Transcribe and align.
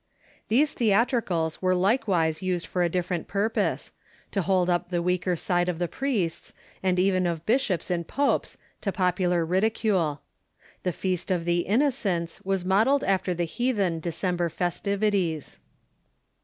These 0.47 0.73
theatricals 0.73 1.61
were 1.61 1.75
likewise 1.75 2.41
used 2.41 2.65
for 2.65 2.81
a 2.81 2.89
different 2.89 3.27
purpose— 3.27 3.91
to 4.31 4.41
hold 4.41 4.67
up 4.67 4.89
the 4.89 4.99
weaker 5.03 5.35
side 5.35 5.69
of 5.69 5.77
the 5.77 5.87
priests, 5.87 6.55
and 6.81 6.97
even 6.97 7.27
of 7.27 7.45
bishops 7.45 7.91
and 7.91 8.07
popes, 8.07 8.57
to 8.81 8.91
popular 8.91 9.45
ridicule. 9.45 10.23
The 10.81 10.91
Feast 10.91 11.29
of 11.29 11.45
the 11.45 11.59
Innocents 11.67 12.41
was 12.43 12.65
modelled 12.65 13.03
after 13.03 13.35
the 13.35 13.43
heathen 13.45 13.99
December 13.99 14.49
festivities. 14.49 15.59